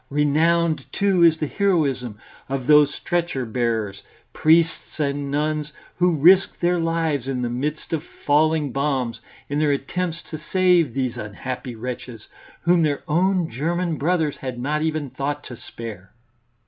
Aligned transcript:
Renowned, 0.09 0.91
too, 0.91 1.21
is 1.21 1.37
the 1.37 1.45
heroism 1.45 2.17
of 2.49 2.65
those 2.65 2.91
stretcher 2.91 3.45
bearers, 3.45 4.01
priests 4.33 4.99
and 4.99 5.29
nuns, 5.29 5.71
who 5.99 6.15
risked 6.15 6.59
their 6.59 6.79
lives 6.79 7.27
in 7.27 7.43
the 7.43 7.51
midst 7.51 7.93
of 7.93 8.03
falling 8.03 8.71
bombs 8.71 9.21
in 9.47 9.59
their 9.59 9.71
attempt 9.71 10.25
to 10.27 10.39
save 10.39 10.95
these 10.95 11.17
unhappy 11.17 11.75
wretches, 11.75 12.27
whom 12.63 12.81
their 12.81 13.03
own 13.07 13.47
German 13.51 13.95
brothers 13.99 14.37
had 14.37 14.57
not 14.57 14.81
even 14.81 15.11
thought 15.11 15.43
to 15.43 15.55
spare. 15.55 16.11